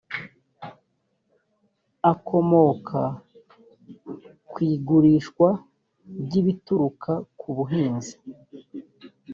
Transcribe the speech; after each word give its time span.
akomoka 2.11 3.01
ku 4.49 4.57
igurishwa 4.73 5.49
ry 6.23 6.33
ibituruka 6.41 7.11
ku 7.39 7.47
buhinzi 7.55 8.15